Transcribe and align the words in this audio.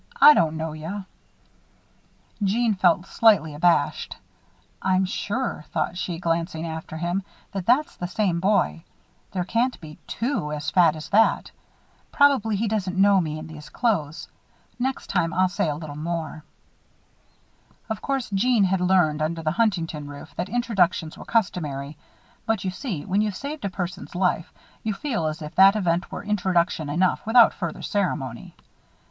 "I 0.19 0.33
don't 0.33 0.57
know 0.57 0.73
yuh." 0.73 1.03
Jeanne 2.43 2.73
felt 2.73 3.05
slightly 3.05 3.53
abashed. 3.53 4.17
"I'm 4.81 5.05
sure," 5.05 5.65
thought 5.73 5.95
she, 5.95 6.17
glancing 6.17 6.65
after 6.65 6.97
him, 6.97 7.21
"that 7.51 7.67
that's 7.67 7.97
the 7.97 8.07
same 8.07 8.39
boy. 8.39 8.83
There 9.31 9.43
can't 9.43 9.79
be 9.79 9.99
two 10.07 10.51
as 10.53 10.71
fat 10.71 10.95
as 10.95 11.09
that. 11.09 11.51
Probably 12.11 12.55
he 12.55 12.67
doesn't 12.67 12.97
know 12.97 13.21
me 13.21 13.37
in 13.37 13.45
these 13.45 13.69
clothes. 13.69 14.27
Next 14.79 15.05
time, 15.05 15.35
I'll 15.35 15.47
say 15.49 15.69
a 15.69 15.75
little 15.75 15.95
more." 15.95 16.45
Of 17.87 18.01
course 18.01 18.31
Jeanne 18.31 18.63
had 18.63 18.81
learned 18.81 19.21
under 19.21 19.43
the 19.43 19.51
Huntington 19.51 20.07
roof 20.07 20.33
that 20.35 20.49
introductions 20.49 21.15
were 21.15 21.25
customary; 21.25 21.95
but 22.47 22.63
you 22.63 22.71
see, 22.71 23.05
when 23.05 23.21
you've 23.21 23.35
saved 23.35 23.65
a 23.65 23.69
person's 23.69 24.15
life 24.15 24.51
you 24.81 24.95
feel 24.95 25.27
as 25.27 25.43
if 25.43 25.53
that 25.53 25.75
event 25.75 26.11
were 26.11 26.23
introduction 26.23 26.89
enough 26.89 27.23
without 27.27 27.53
further 27.53 27.83
ceremony. 27.83 28.55